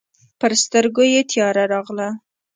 پر 0.39 0.51
سترګو 0.63 1.03
یې 1.13 1.21
تياره 1.31 1.63
راغله. 1.73 2.09